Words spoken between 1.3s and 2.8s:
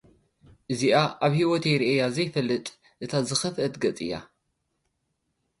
ሂወተይ ሪአያ ዘይፈልጥ